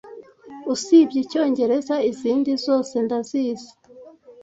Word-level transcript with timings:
usibye 0.73 1.17
Icyongereza 1.23 1.95
izindi 2.11 2.51
zose 2.65 2.93
ndazizi 3.05 3.71